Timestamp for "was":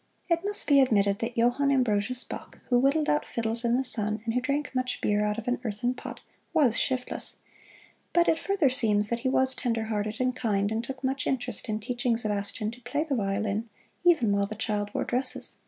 6.55-6.79, 9.29-9.53